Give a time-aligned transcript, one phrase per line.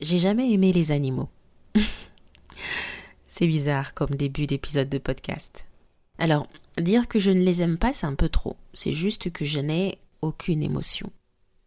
[0.00, 1.28] J'ai jamais aimé les animaux.
[3.26, 5.66] c'est bizarre comme début d'épisode de podcast.
[6.18, 6.46] Alors,
[6.80, 8.54] dire que je ne les aime pas, c'est un peu trop.
[8.74, 11.10] C'est juste que je n'ai aucune émotion.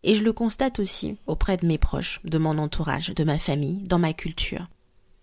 [0.03, 3.83] Et je le constate aussi auprès de mes proches, de mon entourage, de ma famille,
[3.83, 4.69] dans ma culture.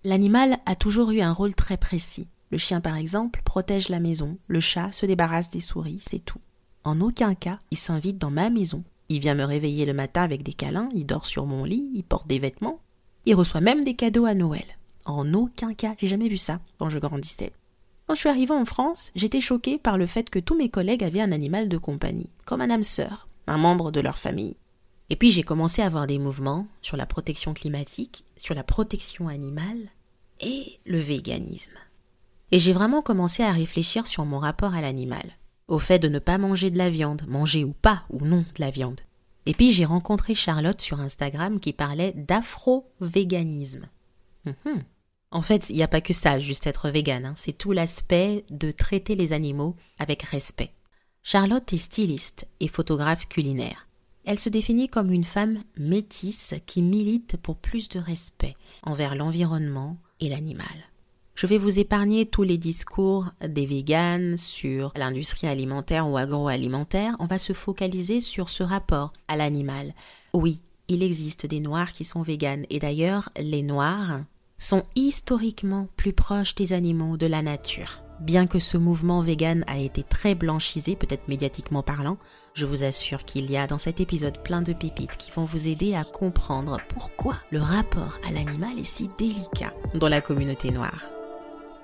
[0.05, 2.29] L'animal a toujours eu un rôle très précis.
[2.51, 6.41] Le chien, par exemple, protège la maison, le chat se débarrasse des souris, c'est tout.
[6.85, 8.85] En aucun cas, il s'invite dans ma maison.
[9.09, 12.05] Il vient me réveiller le matin avec des câlins, il dort sur mon lit, il
[12.05, 12.81] porte des vêtements,
[13.27, 14.65] il reçoit même des cadeaux à Noël.
[15.05, 17.53] En aucun cas, j'ai jamais vu ça quand je grandissais.
[18.07, 21.05] Quand je suis arrivée en France, j'étais choquée par le fait que tous mes collègues
[21.05, 24.57] avaient un animal de compagnie, comme un âme sœur, un membre de leur famille.
[25.11, 29.29] Et puis j'ai commencé à avoir des mouvements sur la protection climatique, sur la protection
[29.29, 29.91] animale
[30.41, 31.77] et le véganisme.
[32.51, 36.19] Et j'ai vraiment commencé à réfléchir sur mon rapport à l'animal, au fait de ne
[36.19, 39.01] pas manger de la viande, manger ou pas ou non de la viande,
[39.49, 43.87] et puis j'ai rencontré Charlotte sur Instagram qui parlait d'afro-véganisme.
[44.45, 44.85] Mhm.
[45.31, 47.33] En fait, il n'y a pas que ça, juste être vegan, hein.
[47.35, 50.75] c'est tout l'aspect de traiter les animaux avec respect.
[51.23, 53.89] Charlotte est styliste et photographe culinaire.
[54.27, 59.97] Elle se définit comme une femme métisse qui milite pour plus de respect envers l'environnement
[60.21, 60.67] et l'animal.
[61.39, 67.15] Je vais vous épargner tous les discours des véganes sur l'industrie alimentaire ou agroalimentaire.
[67.21, 69.95] On va se focaliser sur ce rapport à l'animal.
[70.35, 70.59] Oui,
[70.89, 74.23] il existe des noirs qui sont véganes et d'ailleurs, les noirs
[74.59, 78.03] sont historiquement plus proches des animaux, de la nature.
[78.19, 82.19] Bien que ce mouvement vegan a été très blanchisé, peut-être médiatiquement parlant,
[82.55, 85.69] je vous assure qu'il y a dans cet épisode plein de pépites qui vont vous
[85.69, 91.13] aider à comprendre pourquoi le rapport à l'animal est si délicat dans la communauté noire.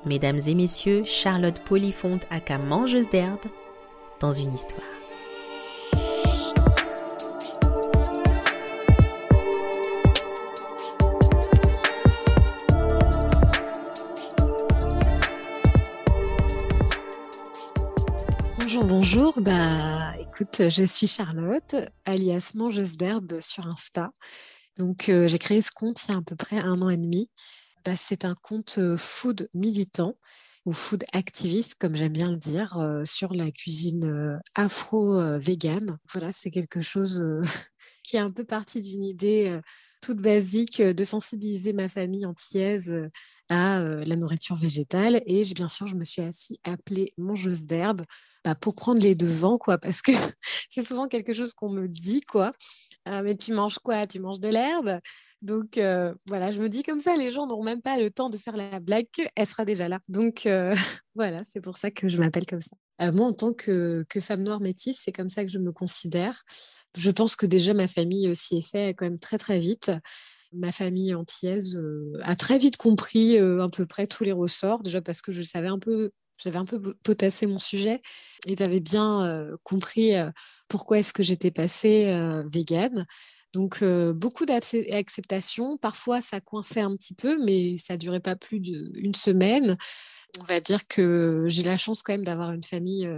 [0.06, 3.40] Mesdames et messieurs, Charlotte Polyfonte aka mangeuse d'herbe
[4.20, 4.82] dans une histoire.
[18.58, 19.40] Bonjour, bonjour.
[19.40, 24.10] Bah, écoute, je suis Charlotte, alias mangeuse d'herbe sur Insta.
[24.76, 26.98] Donc, euh, j'ai créé ce compte il y a à peu près un an et
[26.98, 27.30] demi.
[27.84, 30.16] Bah, c'est un compte food militant
[30.64, 35.98] ou food activiste, comme j'aime bien le dire, sur la cuisine afro-végane.
[36.12, 37.22] Voilà, c'est quelque chose
[38.02, 39.58] qui est un peu parti d'une idée
[40.00, 42.94] toute basique de sensibiliser ma famille antillaise
[43.50, 45.22] à la nourriture végétale.
[45.26, 48.02] Et bien sûr, je me suis aussi appelée mangeuse d'herbe
[48.44, 50.12] bah, pour prendre les devants, quoi, parce que
[50.70, 52.50] c'est souvent quelque chose qu'on me dit, quoi.
[53.06, 54.06] «Ah, mais tu manges quoi?
[54.06, 54.98] Tu manges de l'herbe?
[55.44, 55.78] Donc
[56.26, 58.56] voilà, je me dis comme ça, les gens n'auront même pas le temps de faire
[58.56, 60.00] la blague qu'elle sera déjà là.
[60.08, 60.48] Donc
[61.14, 63.12] voilà, c'est pour ça que je m'appelle comme ça.
[63.12, 66.44] moi, en tant que, femme noire métisse, c'est comme ça que je me considère.
[66.96, 69.92] Je pense que déjà ma famille s'y est fait quand même très très vite.
[70.52, 71.78] Ma famille antillaise
[72.22, 75.68] a très vite compris à peu près tous les ressorts, déjà parce que je savais
[75.68, 78.00] un peu j'avais un peu potassé mon sujet.
[78.46, 80.12] Ils avaient bien compris
[80.68, 82.12] pourquoi est-ce que j'étais passée
[82.50, 83.06] végane.
[83.54, 83.82] Donc,
[84.14, 85.78] beaucoup d'acceptation.
[85.78, 89.76] Parfois, ça coinçait un petit peu, mais ça durait pas plus d'une semaine.
[90.40, 93.08] On va dire que j'ai la chance quand même d'avoir une famille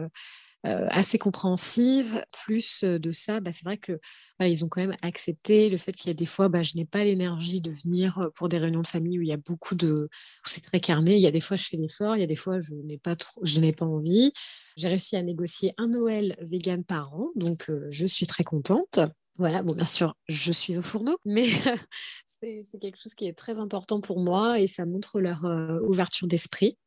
[0.65, 2.25] assez compréhensive.
[2.45, 3.99] Plus de ça, bah, c'est vrai que
[4.41, 6.85] ils ont quand même accepté le fait qu'il y a des fois, bah, je n'ai
[6.85, 10.09] pas l'énergie de venir pour des réunions de famille où il y a beaucoup de,
[10.45, 11.15] c'est très carné.
[11.15, 12.17] Il y a des fois, je fais l'effort.
[12.17, 14.33] Il y a des fois, je n'ai pas trop, je n'ai pas envie.
[14.77, 18.99] J'ai réussi à négocier un Noël vegan par an, donc je suis très contente.
[19.39, 21.47] Voilà, bon, bien sûr, je suis au fourneau, mais
[22.25, 26.27] c'est quelque chose qui est très important pour moi et ça montre leur euh, ouverture
[26.27, 26.79] d'esprit.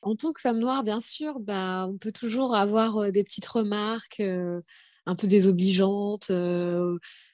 [0.00, 3.46] En tant que femme noire, bien sûr, bah, on peut toujours avoir euh, des petites
[3.46, 4.60] remarques euh,
[5.04, 6.30] un peu désobligeantes.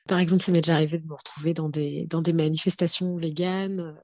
[0.09, 3.95] par exemple, ça m'est déjà arrivé de me retrouver dans des, dans des manifestations véganes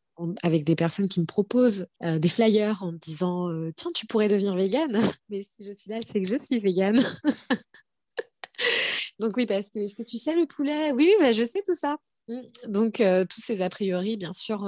[0.42, 4.54] avec des personnes qui me proposent des flyers en me disant Tiens, tu pourrais devenir
[4.54, 4.92] végane.
[5.30, 7.02] Mais si je suis là, c'est que je suis végane.
[9.18, 10.92] Donc oui, parce que est-ce que tu sais le poulet?
[10.92, 11.96] Oui, bah, je sais tout ça.
[12.28, 12.40] Mmh.
[12.68, 14.64] Donc, tous ces a priori, bien sûr,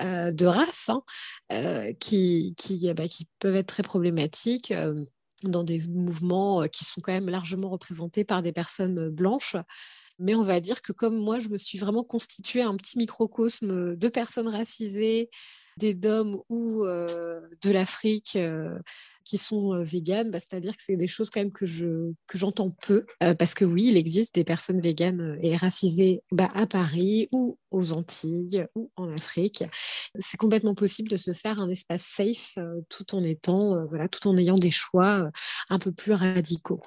[0.00, 4.74] de race, hein, qui, qui, bah, qui, peuvent être très problématiques
[5.44, 9.56] dans des mouvements qui sont quand même largement représentés par des personnes blanches.
[10.18, 13.96] Mais on va dire que comme moi, je me suis vraiment constituée un petit microcosme
[13.96, 15.30] de personnes racisées,
[15.78, 18.38] des DOM ou de l'Afrique
[19.24, 22.70] qui sont véganes, bah, c'est-à-dire que c'est des choses quand même que je que j'entends
[22.70, 23.06] peu
[23.38, 27.92] parce que oui, il existe des personnes véganes et racisées bah, à Paris ou aux
[27.92, 29.64] Antilles ou en Afrique.
[30.18, 32.58] C'est complètement possible de se faire un espace safe
[32.88, 35.30] tout en étant voilà, tout en ayant des choix
[35.70, 36.82] un peu plus radicaux.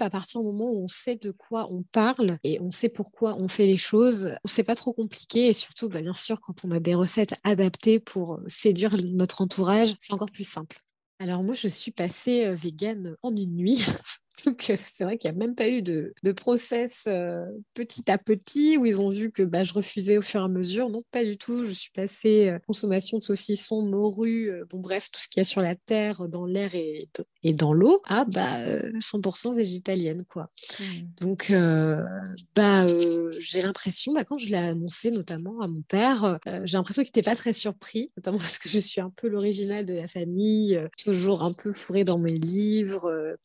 [0.00, 3.36] À partir du moment où on sait de quoi on parle et on sait pourquoi
[3.38, 5.46] on fait les choses, c'est pas trop compliqué.
[5.48, 9.94] Et surtout, bah, bien sûr, quand on a des recettes adaptées pour séduire notre entourage,
[10.00, 10.80] c'est encore plus simple.
[11.20, 13.84] Alors moi, je suis passée végane en une nuit.
[14.46, 18.76] Donc, c'est vrai qu'il n'y a même pas eu de, process euh, petit à petit
[18.76, 20.90] où ils ont vu que bah, je refusais au fur et à mesure.
[20.90, 21.64] Non, pas du tout.
[21.64, 25.42] Je suis passée euh, consommation de saucissons, morue, euh, bon bref, tout ce qu'il y
[25.42, 27.08] a sur la terre, dans l'air et,
[27.42, 30.24] et dans l'eau, à bah, 100% végétalienne.
[30.28, 30.50] quoi.
[30.80, 30.84] Mmh.
[31.20, 31.52] Donc,
[32.54, 32.86] bah,
[33.38, 37.22] j'ai l'impression, bah, quand je l'ai annoncé notamment à mon père, j'ai l'impression qu'il n'était
[37.22, 41.42] pas très surpris, notamment parce que je suis un peu l'original de la famille, toujours
[41.42, 43.36] un peu fourrée dans mes livres,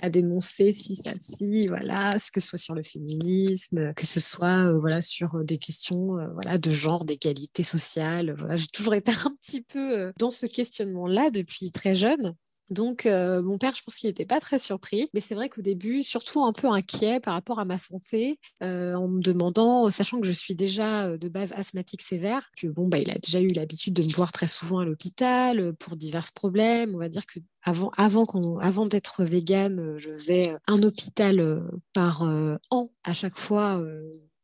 [0.00, 4.20] à dénoncer si ça si voilà ce que ce soit sur le féminisme que ce
[4.20, 8.66] soit euh, voilà sur euh, des questions euh, voilà de genre d'égalité sociale voilà j'ai
[8.66, 12.34] toujours été un petit peu dans ce questionnement là depuis très jeune
[12.70, 15.08] donc, euh, mon père, je pense qu'il n'était pas très surpris.
[15.14, 18.94] Mais c'est vrai qu'au début, surtout un peu inquiet par rapport à ma santé, euh,
[18.94, 22.88] en me demandant, sachant que je suis déjà euh, de base asthmatique sévère, que bon,
[22.88, 26.18] bah, il a déjà eu l'habitude de me voir très souvent à l'hôpital pour divers
[26.34, 26.94] problèmes.
[26.94, 28.26] On va dire que avant, avant,
[28.58, 31.62] avant d'être végane, je faisais un hôpital
[31.92, 32.22] par
[32.70, 33.82] an à chaque fois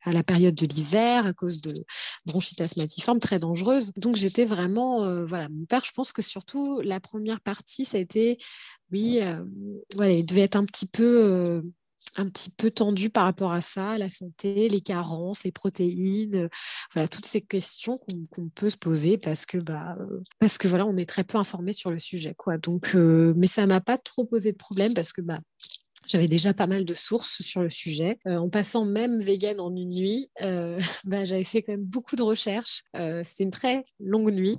[0.05, 1.85] à la période de l'hiver à cause de
[2.27, 3.93] bronchite asthmatiforme très dangereuse.
[3.97, 7.97] Donc j'étais vraiment, euh, voilà, mon père, je pense que surtout la première partie, ça
[7.97, 8.39] a été,
[8.93, 9.45] oui, euh,
[9.97, 11.63] voilà, il devait être un petit peu euh,
[12.17, 16.49] un petit peu tendu par rapport à ça, la santé, les carences, les protéines,
[16.93, 19.97] voilà toutes ces questions qu'on peut se poser parce que bah
[20.39, 22.57] parce que voilà on est très peu informé sur le sujet quoi.
[22.57, 25.41] Donc mais ça m'a pas trop posé de problème parce que bah
[26.07, 28.19] j'avais déjà pas mal de sources sur le sujet.
[28.27, 32.17] Euh, en passant même vegan en une nuit, euh, bah, j'avais fait quand même beaucoup
[32.17, 32.83] de recherches.
[32.97, 34.59] Euh, C'était une très longue nuit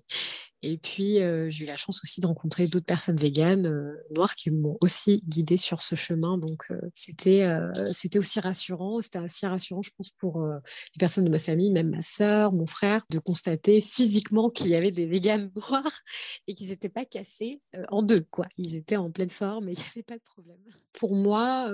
[0.71, 1.19] et puis,
[1.49, 5.57] j'ai eu la chance aussi de rencontrer d'autres personnes véganes noires qui m'ont aussi guidée
[5.57, 6.37] sur ce chemin.
[6.37, 7.47] Donc, c'était
[7.91, 9.01] c'était aussi rassurant.
[9.01, 12.65] C'était aussi rassurant, je pense, pour les personnes de ma famille, même ma sœur, mon
[12.65, 15.99] frère, de constater physiquement qu'il y avait des véganes noirs
[16.47, 18.21] et qu'ils n'étaient pas cassés en deux.
[18.31, 18.47] quoi.
[18.57, 20.57] Ils étaient en pleine forme et il n'y avait pas de problème.
[20.93, 21.69] Pour moi,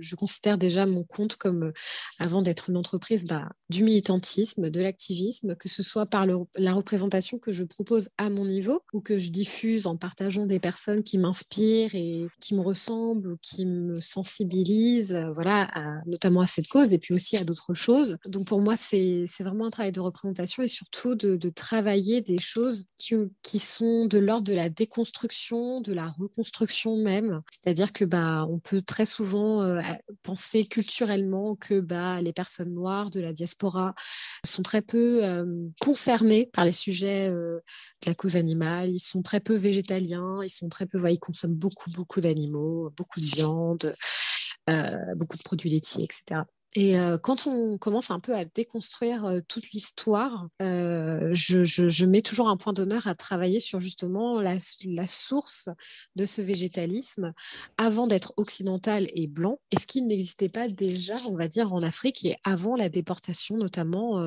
[0.00, 1.72] je considère déjà mon compte comme,
[2.18, 7.38] avant d'être une entreprise, bah, du militantisme, de l'activisme, que ce soit par la représentation
[7.38, 11.18] que je propose à mon niveau ou que je diffuse en partageant des personnes qui
[11.18, 15.70] m'inspirent et qui me ressemblent qui me sensibilisent, euh, voilà,
[16.06, 18.18] notamment à cette cause et puis aussi à d'autres choses.
[18.26, 22.86] Donc pour moi, c'est vraiment un travail de représentation et surtout de, travailler des choses
[22.98, 27.42] qui, qui sont de l'ordre de la déconstruction, de la reconstruction même.
[27.50, 29.80] C'est-à-dire que bah, on peut très souvent euh,
[30.22, 33.94] penser culturellement que bah, les personnes noires de la diaspora
[34.44, 37.62] sont très peu euh, concernées par les sujets de
[38.06, 41.90] la cause animale, ils sont très peu végétaliens, ils sont très peu, ils consomment beaucoup,
[41.90, 43.94] beaucoup d'animaux, beaucoup de viande,
[44.70, 46.40] euh, beaucoup de produits laitiers, etc.
[46.74, 52.48] Et euh, quand on commence un peu à déconstruire euh, toute l'histoire, je, mets toujours
[52.48, 54.56] un point d'honneur à travailler sur justement la,
[55.06, 55.68] source
[56.16, 57.34] de ce végétalisme
[57.76, 59.60] avant d'être occidental et blanc.
[59.70, 64.18] Est-ce qu'il n'existait pas déjà, on va dire, en Afrique et avant la déportation notamment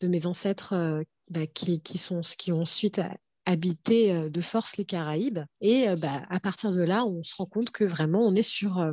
[0.00, 3.00] de mes ancêtres bah, qui, qui, sont, qui ont ensuite
[3.50, 5.40] habiter euh, de force les Caraïbes.
[5.60, 8.42] Et euh, bah, à partir de là, on se rend compte que vraiment, on est
[8.42, 8.92] sur euh,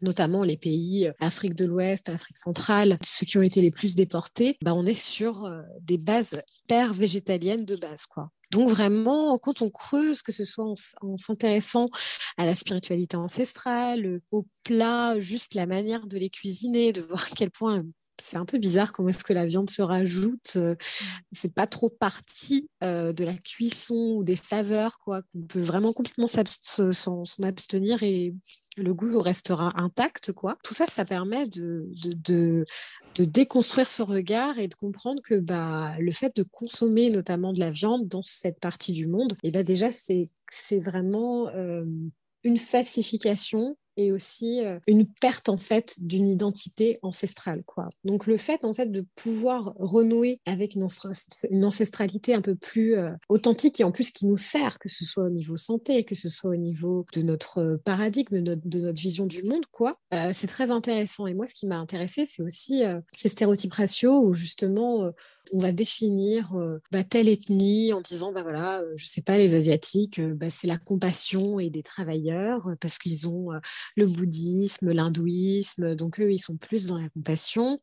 [0.00, 4.56] notamment les pays Afrique de l'Ouest, Afrique centrale, ceux qui ont été les plus déportés,
[4.62, 5.50] bah on est sur
[5.80, 8.06] des bases hyper végétaliennes de base.
[8.06, 8.30] quoi.
[8.52, 11.90] Donc vraiment, quand on creuse, que ce soit en, s'intéressant
[12.36, 17.34] à la spiritualité ancestrale, aux plats, juste la manière de les cuisiner, de voir à
[17.34, 17.82] quel point
[18.28, 20.54] c'est un peu bizarre comment est-ce que la viande se rajoute.
[20.56, 20.76] Euh, mmh.
[21.32, 25.22] c'est pas trop partie euh, de la cuisson ou des saveurs, quoi.
[25.22, 28.34] Qu'on peut vraiment complètement s'en abstenir et
[28.76, 30.58] le goût restera intact, quoi.
[30.62, 31.88] Tout ça, ça permet de,
[32.24, 32.64] de,
[33.18, 37.70] déconstruire ce regard et de comprendre que bah, le fait de consommer notamment de la
[37.70, 41.84] viande dans cette partie du monde, et bah déjà, c'est vraiment euh,
[42.44, 47.88] une falsification et aussi euh, une perte en fait d'une identité ancestrale quoi.
[48.04, 50.84] Donc le fait en fait de pouvoir renouer avec une,
[51.64, 55.24] ancestralité un peu plus euh, authentique et en plus qui nous sert que ce soit
[55.24, 59.26] au niveau santé, que ce soit au niveau de notre euh, paradigme, de notre, vision
[59.26, 59.96] du monde quoi.
[60.32, 64.34] c'est très intéressant et moi ce qui m'a intéressé c'est aussi ces stéréotypes raciaux où
[64.34, 65.10] justement
[65.52, 66.56] on va définir
[66.90, 70.78] bah, telle ethnie en disant bah voilà je sais pas les asiatiques bah, c'est la
[70.78, 73.50] compassion et des travailleurs parce qu'ils ont
[73.96, 75.94] le bouddhisme, l'hindouisme.
[75.94, 77.80] Donc eux, ils sont plus dans la compassion.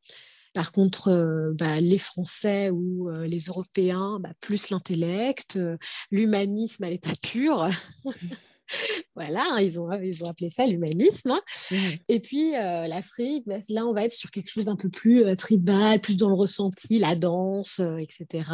[0.55, 5.77] Par contre, euh, bah, les Français ou euh, les Européens, bah, plus l'intellect, euh,
[6.11, 7.67] l'humanisme à l'état pur.
[9.15, 11.31] voilà, hein, ils, ont, ils ont appelé ça l'humanisme.
[11.31, 11.41] Hein.
[11.71, 11.75] Mmh
[12.07, 15.99] et puis l'Afrique, bah, là, on va être sur quelque chose d'un peu plus tribal,
[15.99, 18.49] plus dans le ressenti, la danse, etc.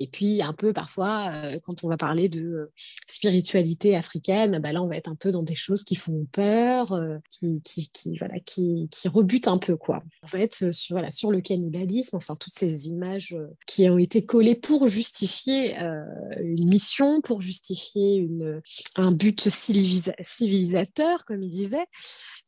[0.00, 1.30] Et puis un peu parfois,
[1.62, 2.72] quand on va parler de
[3.06, 7.00] spiritualité africaine, bah, là, on va être un peu dans des choses qui font peur,
[7.30, 9.76] qui, qui, qui, voilà, qui, qui rebutent un peu.
[9.76, 10.02] Quoi.
[10.22, 14.54] Va être sur, voilà, sur le cannibalisme, enfin toutes ces images qui ont été collées
[14.54, 18.62] pour justifier une mission, pour justifier une,
[18.96, 21.86] un but civilisateur, comme il disait.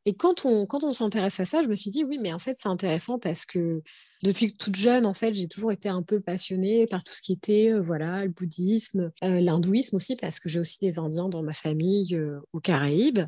[0.05, 2.39] Et quand on, quand on s'intéresse à ça, je me suis dit, oui, mais en
[2.39, 3.83] fait, c'est intéressant parce que
[4.23, 7.33] depuis toute jeune, en fait, j'ai toujours été un peu passionnée par tout ce qui
[7.33, 11.43] était, euh, voilà, le bouddhisme, euh, l'hindouisme aussi, parce que j'ai aussi des Indiens dans
[11.43, 13.21] ma famille euh, aux Caraïbes.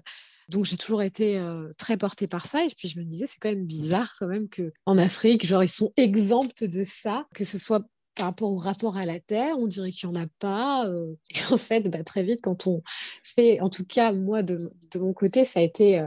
[0.49, 1.43] Donc j'ai toujours été
[1.79, 4.51] très portée par ça et puis je me disais c'est quand même bizarre quand même
[4.51, 7.83] que en Afrique genre ils sont exempts de ça que ce soit
[8.15, 10.87] par rapport au rapport à la terre, on dirait qu'il n'y en a pas.
[11.31, 12.83] et en fait, bah, très vite, quand on
[13.23, 16.07] fait, en tout cas, moi, de, de mon côté, ça a été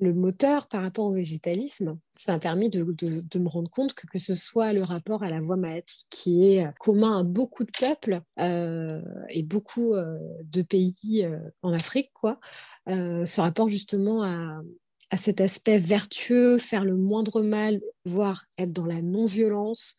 [0.00, 1.98] le moteur par rapport au végétalisme.
[2.16, 5.40] Ça m'a permis de, me rendre compte que que ce soit le rapport à la
[5.40, 11.24] voie maïtique qui est commun à beaucoup de peuples euh, et beaucoup euh, de pays
[11.24, 12.38] euh, en Afrique, quoi,
[12.86, 14.62] ce rapport justement à,
[15.10, 19.96] à cet aspect vertueux, faire le moindre mal, voire être dans la non-violence,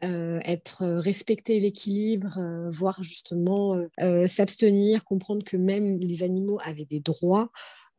[0.00, 2.38] être respecter l'équilibre,
[2.70, 3.76] voire justement
[4.26, 7.50] s'abstenir, comprendre que même les animaux avaient des droits,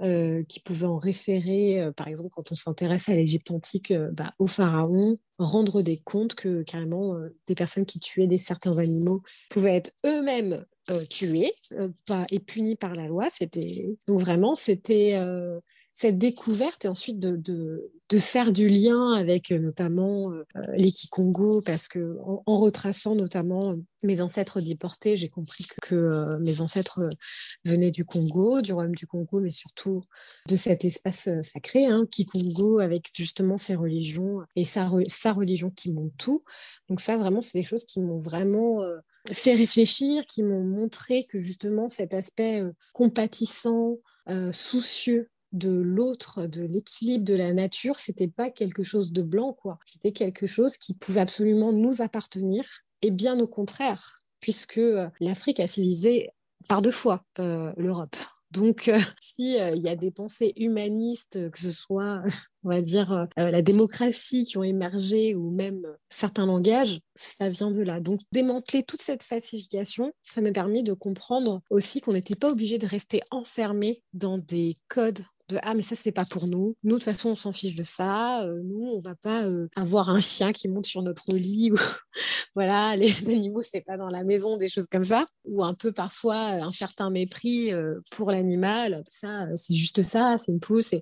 [0.01, 4.09] euh, qui pouvaient en référer, euh, par exemple, quand on s'intéresse à l'Égypte antique, euh,
[4.13, 9.23] bah, au pharaon, rendre des comptes que carrément des personnes qui tuaient des certains animaux
[9.49, 10.65] pouvaient être eux-mêmes
[11.09, 11.51] tués
[12.31, 13.27] et punis par la loi.
[13.29, 15.17] C'était donc vraiment c'était
[15.93, 17.81] cette découverte et ensuite de,
[18.17, 20.43] faire du lien avec euh, notamment euh,
[20.77, 26.61] les Kikongo, parce que en, retraçant notamment mes ancêtres déportés, j'ai compris que, euh, mes
[26.61, 27.07] ancêtres
[27.65, 30.01] venaient du Congo, du royaume du Congo, mais surtout
[30.47, 35.91] de cet espace sacré, hein, Kikongo, avec justement ses religions et sa, sa religion qui
[35.91, 36.39] monte tout.
[36.89, 38.83] Donc ça, vraiment, c'est des choses qui m'ont vraiment
[39.31, 42.63] fait réfléchir, qui m'ont montré que justement cet aspect
[42.93, 43.97] compatissant,
[44.51, 49.79] soucieux de l'autre, de l'équilibre de la nature, c'était pas quelque chose de blanc, quoi.
[49.85, 52.65] C'était quelque chose qui pouvait absolument nous appartenir,
[53.01, 56.29] et bien au contraire, puisque euh, l'Afrique a civilisé
[56.67, 58.15] par deux fois euh, l'Europe.
[58.51, 62.21] Donc, euh, si il y a des pensées humanistes, que ce soit,
[62.63, 67.81] on va dire, la démocratie qui ont émergé ou même certains langages, ça vient de
[67.81, 67.99] là.
[67.99, 72.77] Donc, démanteler toute cette falsification, ça m'a permis de comprendre aussi qu'on n'était pas obligé
[72.77, 75.21] de rester enfermé dans des codes
[75.63, 76.75] ah mais ça c'est pas pour nous.
[76.83, 78.43] Nous de toute façon on s'en fiche de ça.
[78.43, 81.75] Euh, nous on va pas euh, avoir un chien qui monte sur notre lit ou
[82.55, 85.91] voilà les animaux c'est pas dans la maison des choses comme ça ou un peu
[85.91, 89.03] parfois un certain mépris euh, pour l'animal.
[89.09, 90.93] Ça c'est juste ça, c'est une pousse.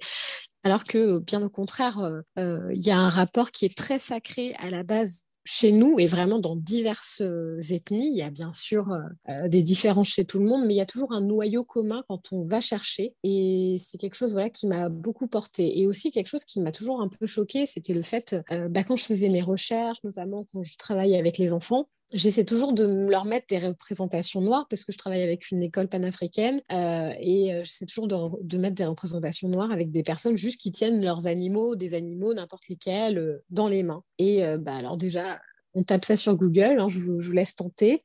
[0.68, 4.70] Alors que bien au contraire il y a un rapport qui est très sacré à
[4.70, 8.10] la base chez nous et vraiment dans diverses euh, ethnies.
[8.12, 10.78] Il y a bien sûr euh, euh, des différences chez tout le monde, mais il
[10.78, 13.16] y a toujours un noyau commun quand on va chercher.
[13.24, 15.80] Et c'est quelque chose voilà, qui m'a beaucoup porté.
[15.80, 18.36] Et aussi quelque chose qui m'a toujours un peu choqué, c'était le fait,
[18.70, 22.72] bah, quand je faisais mes recherches, notamment quand je travaillais avec les enfants, J'essaie toujours
[22.72, 27.12] de leur mettre des représentations noires parce que je travaille avec une école panafricaine euh,
[27.20, 31.04] et euh, j'essaie toujours de, mettre des représentations noires avec des personnes juste qui tiennent
[31.04, 34.04] leurs animaux, des animaux n'importe lesquels, euh, dans les mains.
[34.20, 35.40] Et bah, alors déjà,
[35.78, 38.02] on tape ça sur Google, hein, je, vous, laisse tenter.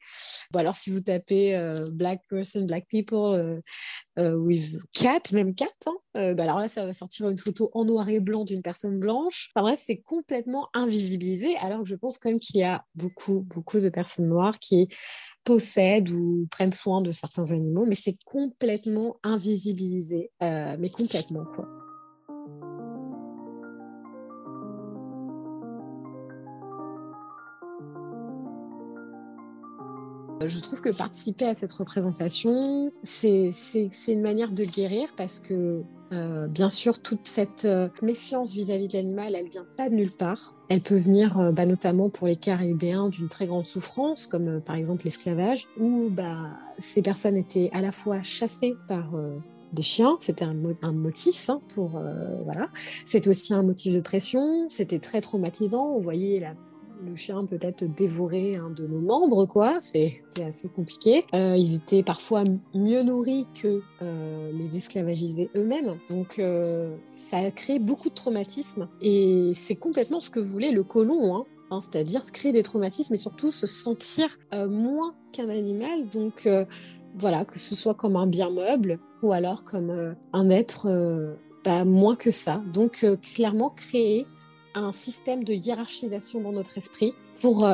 [0.50, 3.60] Bon, alors, si vous tapez euh, Black person, Black people euh,
[4.18, 7.86] euh, with cat, même cat, hein, bah, alors là, ça va sortir une photo en
[7.86, 9.50] noir et blanc d'une personne blanche.
[9.54, 13.40] Enfin bref, c'est complètement invisibilisé, alors que je pense quand même qu'il y a beaucoup,
[13.48, 14.88] beaucoup de personnes noires qui
[15.42, 21.66] possèdent ou prennent soin de certains animaux, mais c'est complètement invisibilisé, mais complètement, quoi.
[30.46, 33.50] Je trouve que participer à cette représentation, c'est
[34.08, 35.82] une manière de guérir parce que
[36.12, 40.10] euh, bien sûr, toute cette euh, méfiance vis-à-vis de l'animal, elle vient pas de nulle
[40.10, 40.54] part.
[40.68, 44.76] Elle peut venir euh, bah, notamment pour les Caribéens d'une très grande souffrance, comme par
[44.76, 49.12] exemple l'esclavage, où bah, ces personnes étaient à la fois chassées par
[49.72, 50.52] des chiens, c'était un,
[50.92, 52.00] motif hein, pour
[52.44, 52.68] voilà.
[53.06, 54.66] C'était aussi un motif de pression.
[54.68, 55.94] C'était très traumatisant.
[55.94, 56.54] On voyait la
[57.04, 59.78] le chien peut-être dévorer un de nos membres, quoi.
[59.80, 61.24] C'est assez compliqué.
[61.34, 62.44] Euh, ils étaient parfois
[62.74, 65.96] mieux nourris que euh, les esclavagisés eux-mêmes.
[66.10, 68.88] Donc, euh, ça a créé beaucoup de traumatismes.
[69.00, 71.44] Et c'est complètement ce que voulait le colon, hein.
[71.70, 76.06] Hein, c'est-à-dire créer des traumatismes et surtout se sentir moins qu'un animal.
[76.10, 76.46] Donc,
[77.18, 82.14] voilà, que ce soit comme un bien meuble ou alors comme un être bah, moins
[82.14, 82.62] que ça.
[82.74, 84.26] Donc clairement créer
[84.74, 87.66] un système de hiérarchisation dans notre esprit pour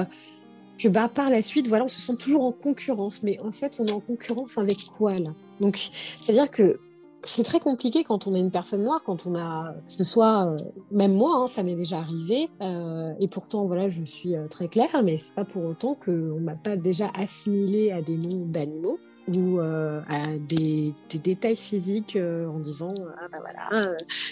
[0.79, 3.23] que bah, par la suite, voilà, on se sent toujours en concurrence.
[3.23, 5.31] Mais en fait, on est en concurrence avec quoi là?
[5.61, 6.79] Donc, c'est-à-dire que
[7.25, 10.47] c'est très compliqué quand on est une personne noire, quand on a, que ce soit,
[10.47, 10.57] euh,
[10.91, 14.69] même moi, hein, ça m'est déjà arrivé, euh, et pourtant, voilà, je suis euh, très
[14.69, 18.99] claire, mais c'est pas pour autant qu'on m'a pas déjà assimilé à des noms d'animaux
[19.29, 23.39] ou à des, détails physiques en disant, ah bah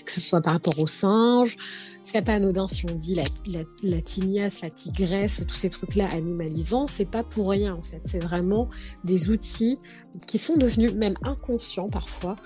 [0.04, 1.56] que ce soit par rapport aux singes,
[2.02, 6.08] c'est pas anodin si on dit la, la, la tignasse, la tigresse, tous ces trucs-là
[6.12, 8.68] animalisants, c'est pas pour rien en fait, c'est vraiment
[9.04, 9.78] des outils
[10.26, 12.36] qui sont devenus même inconscients parfois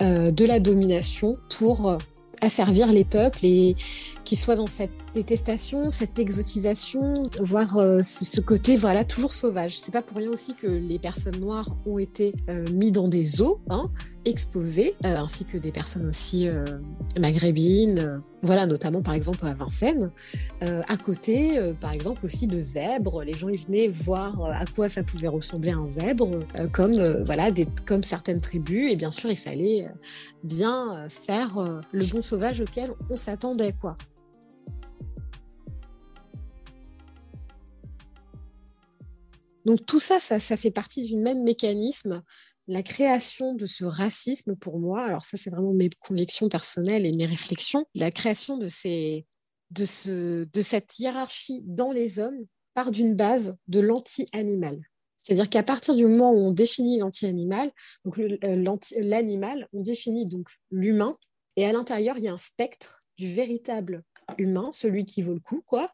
[0.00, 1.98] euh, de la domination pour euh,
[2.40, 3.74] asservir les peuples et
[4.24, 9.80] qu'ils soient dans cette détestation, cette exotisation, voire euh, ce, côté voilà toujours sauvage.
[9.80, 13.24] C'est pas pour rien aussi que les personnes noires ont été euh, mis dans des
[13.24, 13.88] zoos, hein,
[14.24, 16.48] exposées, euh, ainsi que des personnes aussi
[17.20, 18.22] maghrébines.
[18.42, 20.12] voilà, notamment par exemple à Vincennes,
[20.60, 23.24] à côté, par exemple aussi de zèbres.
[23.24, 26.30] Les gens y venaient voir à quoi ça pouvait ressembler un zèbre,
[26.72, 28.92] comme voilà, des, comme certaines tribus.
[28.92, 29.88] Et bien sûr, il fallait
[30.44, 33.96] bien faire le bon sauvage auquel on s'attendait, quoi.
[39.68, 42.22] Donc tout ça, ça, fait partie d'une même mécanisme.
[42.68, 47.12] La création de ce racisme pour moi, alors ça c'est vraiment mes convictions personnelles et
[47.12, 49.26] mes réflexions, la création de, cette
[50.98, 54.80] hiérarchie dans les hommes part d'une base de l'anti-animal.
[55.16, 57.70] C'est-à-dire qu'à partir du moment où on définit l'anti-animal,
[58.16, 61.14] euh, l'animal, on définit donc l'humain,
[61.56, 64.02] et à l'intérieur, il y a un spectre du véritable
[64.38, 65.92] humain, celui qui vaut le coup, quoi.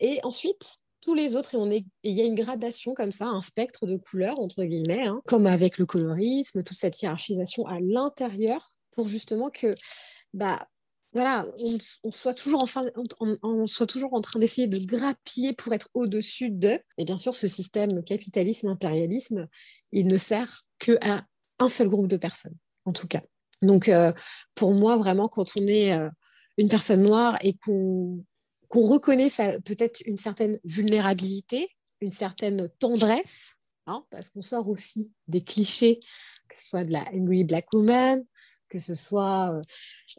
[0.00, 3.26] Et ensuite, tous les autres et on est il y a une gradation comme ça
[3.26, 7.78] un spectre de couleurs entre guillemets hein, comme avec le colorisme toute cette hiérarchisation à
[7.80, 9.74] l'intérieur pour justement que
[10.32, 10.66] bah
[11.12, 11.46] voilà
[12.02, 16.50] on, soit toujours en, on, soit toujours en train d'essayer de grappiller pour être au-dessus
[16.50, 19.46] de et bien sûr ce système capitalisme impérialisme
[19.92, 21.24] il ne sert que à
[21.58, 23.22] un seul groupe de personnes en tout cas.
[23.62, 24.12] Donc euh,
[24.54, 26.08] pour moi vraiment quand on est euh,
[26.56, 28.24] une personne noire et qu'on
[28.74, 29.28] qu'on reconnaît
[29.64, 31.68] peut-être une certaine vulnérabilité,
[32.00, 33.54] une certaine tendresse,
[33.86, 36.00] hein, parce qu'on sort aussi des clichés,
[36.48, 38.24] que ce soit de la angry black woman,
[38.68, 39.60] que ce soit euh,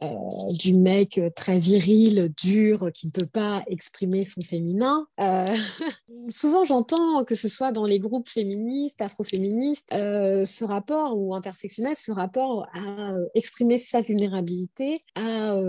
[0.03, 5.05] euh, du mec très viril, dur, qui ne peut pas exprimer son féminin.
[5.19, 5.53] Euh,
[6.29, 12.13] souvent, j'entends que ce soit dans les groupes féministes, afroféministes, ce rapport ou intersectionnel, ce
[12.13, 15.59] rapport à exprimer sa vulnérabilité, à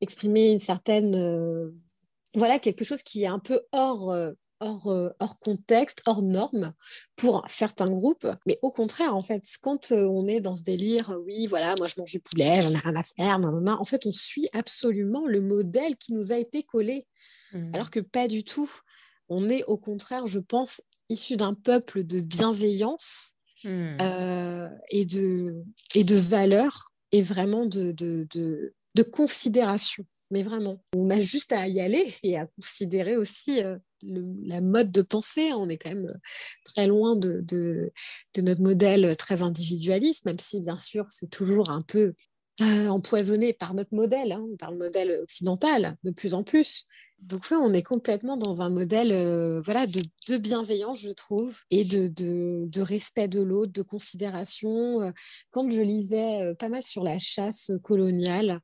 [0.00, 1.70] exprimer une certaine
[2.34, 6.74] voilà quelque chose qui est un peu hors, euh, hors, euh, hors contexte, hors norme
[7.16, 8.26] pour certains groupes.
[8.46, 11.86] Mais au contraire, en fait, quand euh, on est dans ce délire, oui, voilà, moi
[11.86, 15.40] je mange du poulet, j'en ai rien à faire, en fait, on suit absolument le
[15.40, 17.06] modèle qui nous a été collé.
[17.52, 17.74] Mmh.
[17.74, 18.70] Alors que pas du tout.
[19.30, 23.96] On est au contraire, je pense, issu d'un peuple de bienveillance mmh.
[24.90, 25.62] et, de,
[25.94, 28.26] et de valeur et vraiment de, de,
[28.94, 30.82] de considération mais vraiment.
[30.94, 35.52] On a juste à y aller et à considérer aussi euh, la mode de pensée.
[35.52, 36.18] On est quand même euh,
[36.64, 37.92] très loin de,
[38.36, 42.14] notre modèle très individualiste, même si bien sûr c'est toujours un peu
[42.60, 46.84] euh, empoisonné par notre modèle, hein, par le modèle occidental de plus en plus.
[47.20, 50.02] Donc on est complètement dans un modèle euh, voilà, de,
[50.36, 55.02] bienveillance, je trouve, et de, de, respect de l'autre, de considération.
[55.02, 55.10] Euh,
[55.50, 58.60] quand je lisais euh, pas mal sur la chasse coloniale,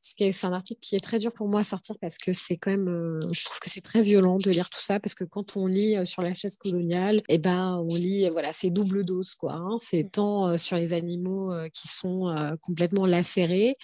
[0.00, 2.70] c'est un article qui est très dur pour moi à sortir parce que c'est quand
[2.70, 5.66] même, je trouve que c'est très violent de lire tout ça, parce que quand on
[5.66, 9.52] lit sur la chasse coloniale, eh ben, on lit, voilà, c'est double dose, quoi.
[9.52, 9.76] Hein.
[9.78, 10.10] c'est mmh.
[10.10, 13.76] tant sur les animaux qui sont complètement lacérés,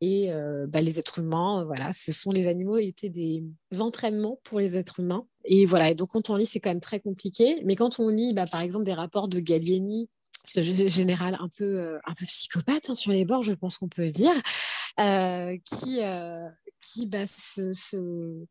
[0.00, 0.30] et
[0.68, 3.44] bah, les êtres humains, voilà, ce sont les animaux étaient des
[3.78, 5.26] entraînements pour les êtres humains.
[5.44, 7.60] Et voilà, et donc quand on lit, c'est quand même très compliqué.
[7.64, 10.08] Mais quand on lit, bah, par exemple, des rapports de Gallieni,
[10.44, 14.04] ce général un peu, un peu psychopathe hein, sur les bords, je pense qu'on peut
[14.04, 14.32] le dire,
[15.64, 16.00] qui,
[16.80, 18.44] qui bah, se,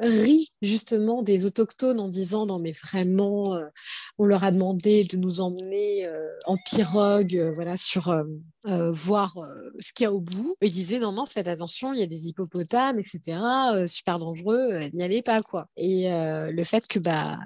[0.00, 3.58] rit justement des autochtones en disant non mais vraiment
[4.18, 6.08] on leur a demandé de nous emmener
[6.46, 8.24] en pirogue voilà sur
[8.64, 9.36] voir
[9.78, 12.06] ce qu'il y a au bout ils disaient non non faites attention il y a
[12.06, 13.38] des hippopotames etc
[13.86, 17.38] super dangereux n'y allez pas quoi et le fait que bah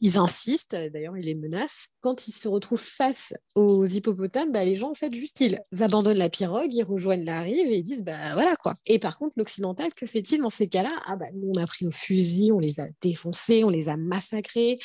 [0.00, 4.76] ils insistent d'ailleurs ils les menacent quand ils se retrouvent face aux hippopotames bah, les
[4.76, 8.02] gens en fait juste ils abandonnent la pirogue ils rejoignent la rive et ils disent
[8.02, 10.90] bah voilà quoi et par contre l'occidental, que fait-il dans ces cas-là?
[11.06, 13.96] Ah bah nous on a pris nos fusils, on les a défoncés, on les a
[13.96, 14.78] massacrés.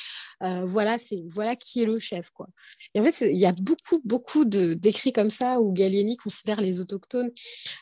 [0.44, 2.48] Euh, voilà, c'est voilà qui est le chef quoi.
[2.96, 6.82] Et en fait, il y a beaucoup, beaucoup d'écrits comme ça où Gallieni considère les
[6.82, 7.32] autochtones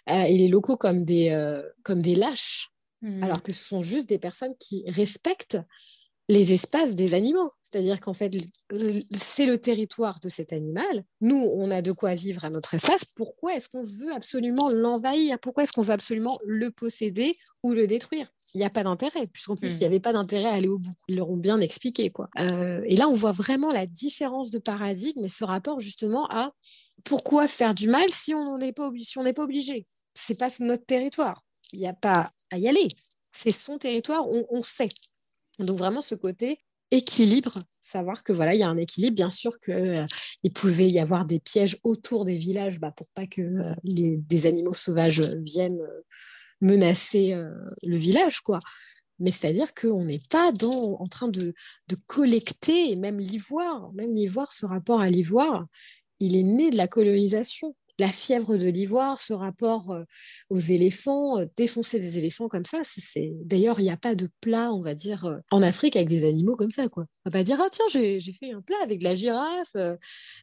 [0.09, 3.23] euh, et les locaux comme des, euh, comme des lâches, mmh.
[3.23, 5.59] alors que ce sont juste des personnes qui respectent
[6.29, 7.51] les espaces des animaux.
[7.61, 8.31] C'est-à-dire qu'en fait,
[9.11, 11.03] c'est le territoire de cet animal.
[11.21, 13.05] Nous, on a de quoi vivre à notre espace.
[13.05, 15.39] Pourquoi est-ce qu'on veut absolument l'envahir?
[15.39, 18.27] Pourquoi est-ce qu'on veut absolument le posséder ou le détruire?
[18.53, 19.85] Il n'y a pas d'intérêt, puisqu'en plus, il n'y hmm.
[19.87, 20.93] avait pas d'intérêt à aller au bout.
[21.09, 22.09] Ils l'auront bien expliqué.
[22.09, 22.29] Quoi.
[22.39, 26.51] Euh, et là, on voit vraiment la différence de paradigme et ce rapport justement à
[27.03, 29.85] pourquoi faire du mal si on n'est pas, si pas obligé?
[30.13, 31.41] C'est pas notre territoire.
[31.73, 32.87] Il n'y a pas à y aller.
[33.31, 34.89] C'est son territoire, on, on sait.
[35.59, 36.59] Donc vraiment ce côté
[36.91, 39.15] équilibre, savoir que voilà, il y a un équilibre.
[39.15, 40.05] Bien sûr qu'il euh,
[40.53, 44.73] pouvait y avoir des pièges autour des villages bah, pour pas que euh, des animaux
[44.73, 46.03] sauvages viennent euh,
[46.61, 47.35] menacer
[47.83, 48.57] le village, quoi.
[49.19, 51.53] Mais c'est-à-dire qu'on n'est pas en train de,
[51.87, 55.67] de collecter, même l'ivoire, même l'ivoire, ce rapport à l'ivoire,
[56.19, 60.03] il est né de la colonisation la fièvre de l'ivoire, ce rapport euh,
[60.49, 64.29] aux éléphants, euh, défoncer des éléphants comme ça, c'est d'ailleurs il n'y a pas de
[64.41, 67.05] plat, on va dire, euh, en Afrique avec des animaux comme ça quoi.
[67.25, 69.75] On va pas dire ah tiens j'ai fait un plat avec de la girafe,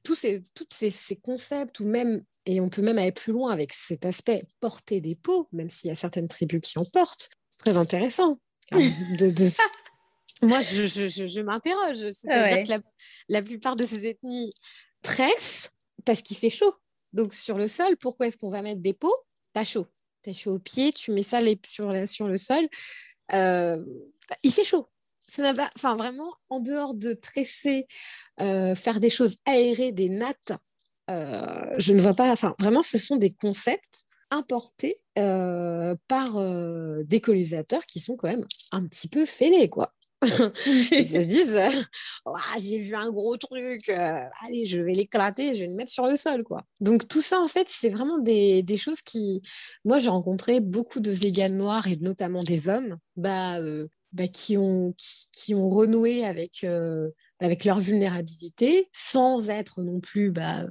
[0.03, 3.73] tous ces tous ces, concepts ou même et on peut même aller plus loin avec
[3.73, 7.31] cet aspect porter des peaux, même s'il y a certaines tribus qui en portent.
[7.51, 8.39] C'est très intéressant.
[10.43, 12.11] Moi, je, m'interroge.
[12.11, 12.79] C'est-à-dire que la,
[13.29, 14.53] la, plupart de ces ethnies
[15.01, 15.71] tressent
[16.05, 16.75] parce qu'il fait chaud.
[17.15, 19.17] Donc, sur le sol, pourquoi est-ce qu'on va mettre des pots?
[19.55, 19.87] T'as chaud.
[20.23, 22.69] T'as chaud aux pieds, tu mets ça sur, le sol.
[23.33, 23.83] Euh,
[24.43, 24.89] il fait chaud.
[25.29, 27.87] Ça enfin, vraiment, en dehors de tresser,
[28.41, 30.53] euh, faire des choses aérées, des nattes,
[31.11, 32.31] euh, je ne vois pas.
[32.31, 36.33] Enfin, vraiment, ce sont des concepts importés par
[37.05, 39.95] des colonisateurs qui sont quand même un petit peu fêlés, quoi.
[40.93, 41.59] ils se disent
[42.59, 46.07] j'ai vu un gros truc, euh, allez, je vais l'éclater, je vais le mettre sur
[46.07, 46.45] le sol.
[46.45, 46.63] quoi.
[46.81, 49.43] Donc tout ça, en fait, c'est vraiment des, des, choses qui...
[49.85, 54.57] Moi, j'ai rencontré beaucoup de véganes noirs et notamment des hommes bah, euh, bah, qui,
[54.57, 54.95] ont,
[55.33, 57.11] qui, ont renoué avec, euh,
[57.41, 60.67] avec leur vulnérabilité sans être non plus bah,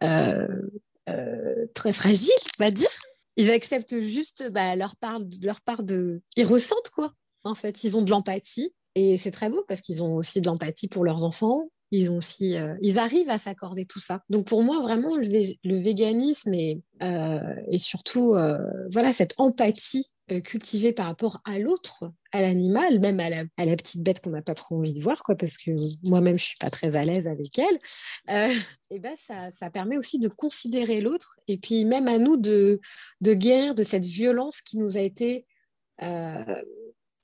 [0.00, 2.90] très fragiles, on va dire.
[3.36, 6.20] Ils acceptent juste bah, leur, part, leur part de...
[6.36, 7.84] Ils ressentent quoi en fait.
[7.84, 11.04] Ils ont de l'empathie et c'est très beau parce qu'ils ont aussi de l'empathie pour
[11.04, 11.70] leurs enfants.
[11.90, 14.20] Ils, ont aussi, euh, ils arrivent à s'accorder tout ça.
[14.28, 18.58] Donc pour moi, vraiment, le, véganisme et, euh, surtout euh,
[18.90, 20.06] voilà, cette empathie
[20.44, 24.52] cultivée par rapport à l'autre, à l'animal, même à la, petite bête qu'on n'a pas
[24.52, 25.70] trop envie de voir, quoi, parce que
[26.06, 27.78] moi-même, je suis pas très à l'aise avec elle,
[28.90, 32.78] et ben ça, permet aussi de considérer l'autre et puis même à nous de
[33.22, 35.46] guérir de cette violence qui nous a été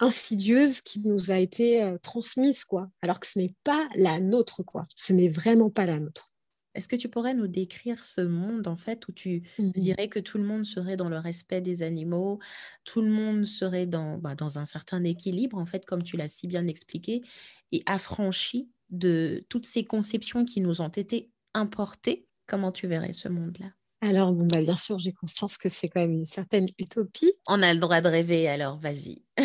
[0.04, 2.90] insidieuse qui nous a été euh, transmise, quoi.
[3.02, 4.84] Alors que ce n'est pas la nôtre, quoi.
[4.96, 6.30] Ce n'est vraiment pas la nôtre.
[6.74, 10.18] Est-ce que tu pourrais nous décrire ce monde, en fait, où tu mmh dirais que
[10.18, 12.40] tout le monde serait dans le respect des animaux,
[12.84, 16.28] tout le monde serait dans, bah, dans un certain équilibre, en fait, comme tu l'as
[16.28, 17.22] si bien expliqué,
[17.70, 22.26] et affranchi de toutes ces conceptions qui nous ont été importées?
[22.46, 23.72] Comment tu verrais ce monde-là?
[24.04, 27.32] Alors, bon, bah, bien sûr, j'ai conscience que c'est quand même une certaine utopie.
[27.48, 29.22] On a le droit de rêver, alors vas-y.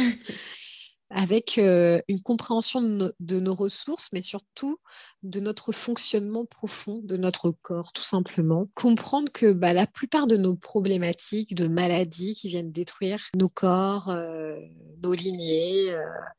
[1.12, 4.78] Avec euh, une compréhension de, nos ressources, mais surtout
[5.24, 8.70] de notre fonctionnement profond de notre corps, tout simplement.
[8.76, 14.10] Comprendre que bah, la plupart de nos problématiques, de maladies qui viennent détruire nos corps,
[14.10, 14.60] euh,
[15.02, 15.92] nos lignées,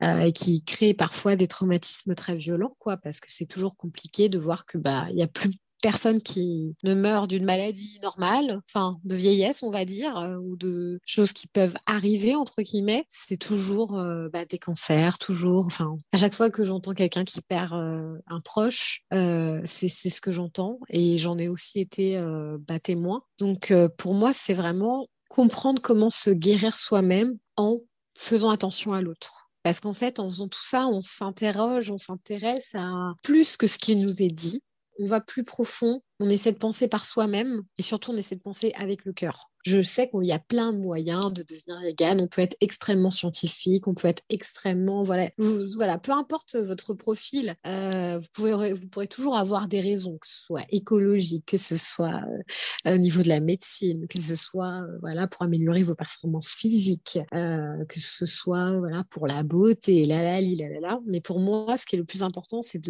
[0.04, 4.28] euh, et qui créent parfois des traumatismes très violents, quoi, parce que c'est toujours compliqué
[4.28, 8.60] de voir que bah il y a plus personne qui ne meurt d'une maladie normale,
[8.68, 13.04] enfin de vieillesse, on va dire, euh, ou de choses qui peuvent arriver, entre guillemets,
[13.08, 17.40] c'est toujours euh, bah, des cancers, toujours, enfin, à chaque fois que j'entends quelqu'un qui
[17.40, 22.20] perd euh, un proche, c'est ce que j'entends et j'en ai aussi été
[22.66, 23.22] bah, témoin.
[23.38, 27.78] Donc pour moi, c'est vraiment comprendre comment se guérir soi-même en
[28.16, 29.50] faisant attention à l'autre.
[29.62, 33.78] Parce qu'en fait, en faisant tout ça, on s'interroge, on s'intéresse à plus que ce
[33.78, 34.62] qui nous est dit
[35.00, 38.42] on va plus profond, on essaie de penser par soi-même et surtout on essaie de
[38.42, 39.50] penser avec le cœur.
[39.64, 42.18] Je sais qu'il y a plein de moyens de devenir vegan.
[42.20, 45.28] On peut être extrêmement scientifique, on peut être extrêmement voilà,
[45.76, 50.26] voilà, peu importe votre profil, euh, vous pouvez vous pourrez toujours avoir des raisons, que
[50.26, 52.22] ce soit écologique, que ce soit
[52.86, 56.54] euh, au niveau de la médecine, que ce soit euh, voilà pour améliorer vos performances
[56.54, 61.00] physiques, que ce soit voilà pour la beauté, la la la la la.
[61.06, 62.80] Mais pour moi, ce qui est le plus important, c'est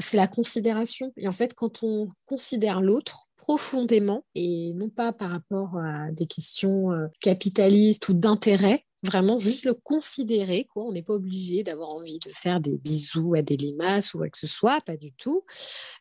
[0.00, 1.12] c'est la considération.
[1.16, 6.26] Et en fait, quand on considère l'autre profondément et non pas par rapport à des
[6.26, 10.82] questions euh, capitalistes ou d'intérêt, Vraiment, juste le considérer, quoi.
[10.84, 14.28] On n'est pas obligé d'avoir envie de faire des bisous à des limaces ou à
[14.28, 15.44] que ce soit, pas du tout.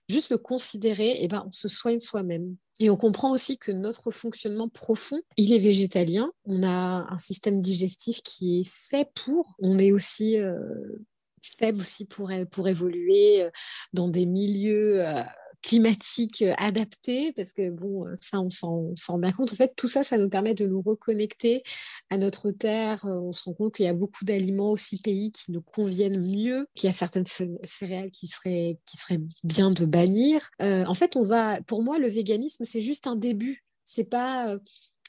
[0.10, 2.56] Juste le considérer, et eh ben, on se soigne soi-même.
[2.80, 6.32] Et on comprend aussi que notre fonctionnement profond, il est végétalien.
[6.46, 9.56] On a un système digestif qui est fait pour.
[9.60, 10.58] On est aussi euh,
[11.44, 13.52] faible aussi pour, pour évoluer euh,
[13.94, 15.06] dans des milieux
[15.68, 19.52] climatique euh, adapté, parce que bon, euh, ça, on s'en rend bien compte.
[19.52, 21.62] En fait, tout ça, ça nous permet de nous reconnecter
[22.10, 23.06] à notre terre.
[23.06, 26.22] Euh, on se rend compte qu'il y a beaucoup d'aliments aussi pays qui nous conviennent
[26.22, 30.50] mieux, qu'il y a certaines céréales qui seraient, qui seraient bien de bannir.
[30.62, 33.66] en fait, on va, pour moi, le véganisme, c'est juste un début.
[33.84, 34.58] C'est pas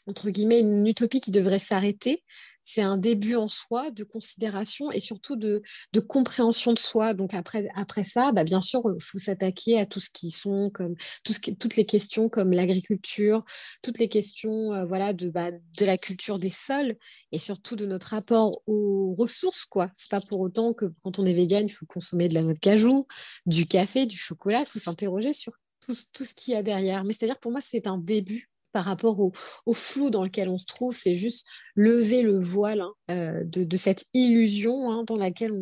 [0.09, 2.25] entre guillemets, une utopie qui devrait s'arrêter.
[2.63, 5.63] C'est un début en soi de considération et surtout de,
[6.07, 7.15] compréhension de soi.
[7.15, 10.71] Donc après, après ça, bah bien sûr, il faut s'attaquer à tout ce qui sont
[10.71, 10.95] comme
[11.25, 13.43] toutes les questions comme l'agriculture,
[13.83, 16.97] toutes les questions euh, voilà de, bah, de la culture des sols
[17.33, 19.65] et surtout de notre rapport aux ressources.
[19.65, 19.91] quoi.
[19.95, 22.55] C'est pas pour autant que quand on est vegan, il faut consommer de la noix
[22.55, 23.07] de cajou,
[23.47, 24.61] du café, du chocolat.
[24.61, 27.05] Il faut s'interroger sur tout, tout ce qu'il y a derrière.
[27.05, 29.33] Mais c'est-à-dire pour moi, c'est un début par rapport au,
[29.73, 34.07] flou dans lequel on se trouve, c'est juste lever le voile hein, euh, de, cette
[34.15, 35.53] illusion hein, dans laquelle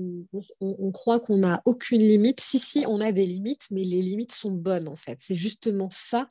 [0.60, 2.40] on, croit qu'on n'a aucune limite.
[2.40, 5.18] Si, si, on a des limites, mais les limites sont bonnes en fait.
[5.20, 6.28] C'est justement ça.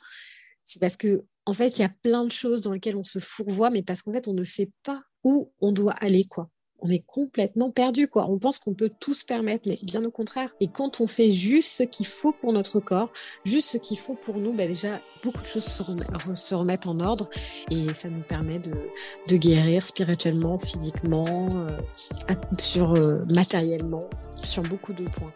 [0.62, 3.20] C'est parce que en fait, il y a plein de choses dans lesquelles on se
[3.20, 6.50] fourvoie, mais parce qu'en fait, on ne sait pas où on doit aller, quoi
[6.82, 8.28] on est complètement perdu, quoi.
[8.30, 10.52] On pense qu'on peut tout se permettre, mais bien au contraire.
[10.60, 13.10] Et quand on fait juste ce qu'il faut pour notre corps,
[13.44, 15.84] juste ce qu'il faut pour nous, bah déjà, beaucoup de choses se
[16.56, 17.30] remettent, en ordre
[17.72, 24.04] et ça nous permet de, guérir spirituellement, physiquement, euh, sur, euh, matériellement,
[24.44, 25.34] sur beaucoup de points.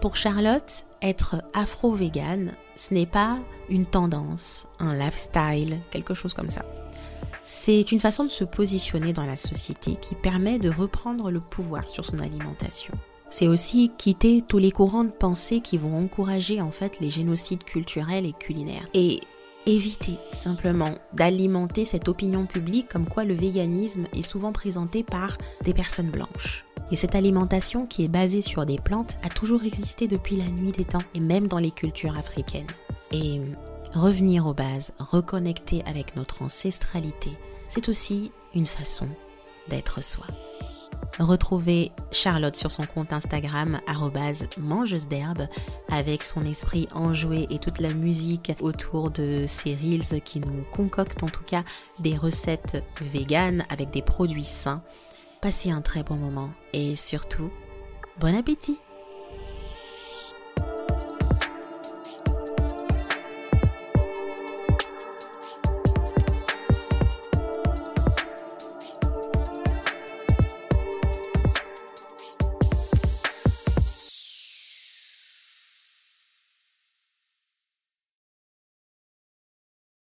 [0.00, 6.64] Pour Charlotte, être afro-végane, ce n'est pas une tendance, un lifestyle, quelque chose comme ça.
[7.50, 11.88] C'est une façon de se positionner dans la société qui permet de reprendre le pouvoir
[11.88, 12.92] sur son alimentation.
[13.30, 17.64] C'est aussi quitter tous les courants de pensée qui vont encourager en fait les génocides
[17.64, 18.86] culturels et culinaires.
[18.92, 19.20] Et
[19.64, 25.72] éviter simplement d'alimenter cette opinion publique comme quoi le véganisme est souvent présenté par des
[25.72, 26.66] personnes blanches.
[26.90, 30.72] Et cette alimentation qui est basée sur des plantes a toujours existé depuis la nuit
[30.72, 32.66] des temps et même dans les cultures africaines.
[33.10, 33.40] Et
[33.94, 37.30] Revenir aux bases, reconnecter avec notre ancestralité,
[37.68, 39.08] c'est aussi une façon
[39.68, 40.26] d'être soi.
[41.18, 43.80] Retrouvez Charlotte sur son compte Instagram
[44.58, 45.48] mangeuse d'herbe
[45.90, 51.22] avec son esprit enjoué et toute la musique autour de ces reels qui nous concoctent
[51.22, 51.64] en tout cas
[51.98, 54.82] des recettes véganes avec des produits sains.
[55.40, 57.50] Passez un très bon moment et surtout,
[58.20, 58.78] bon appétit